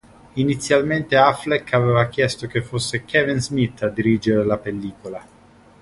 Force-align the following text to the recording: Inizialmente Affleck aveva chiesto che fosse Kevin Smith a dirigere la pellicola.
Inizialmente 0.33 1.15
Affleck 1.15 1.71
aveva 1.75 2.07
chiesto 2.07 2.47
che 2.47 2.63
fosse 2.63 3.05
Kevin 3.05 3.39
Smith 3.39 3.83
a 3.83 3.89
dirigere 3.89 4.43
la 4.43 4.57
pellicola. 4.57 5.27